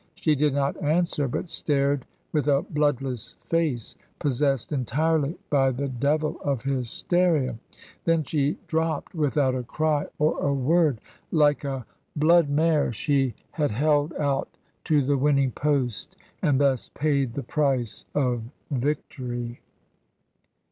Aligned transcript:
She 0.15 0.33
did 0.33 0.55
not 0.55 0.81
answer, 0.81 1.27
but 1.27 1.47
stared 1.47 2.07
with 2.31 2.47
a 2.47 2.63
bloodless 2.63 3.35
face, 3.37 3.95
possessed 4.17 4.71
entirely 4.71 5.37
by 5.51 5.69
the 5.69 5.89
devil 5.89 6.37
of 6.43 6.63
hysteria. 6.63 7.55
Then 8.05 8.23
she 8.23 8.57
dropped, 8.67 9.13
without 9.13 9.53
a 9.53 9.61
cry 9.61 10.07
or 10.17 10.39
a 10.39 10.55
word. 10.55 11.01
Like 11.31 11.63
a 11.63 11.85
blood 12.15 12.49
mare, 12.49 12.91
she 12.91 13.35
had 13.51 13.69
held 13.69 14.11
out 14.13 14.49
to 14.85 15.03
the 15.03 15.19
winning 15.19 15.51
post, 15.51 16.15
and 16.41 16.59
thus 16.59 16.89
paid 16.89 17.35
the 17.35 17.43
price 17.43 18.05
of 18.15 18.41
victory. 18.71 19.59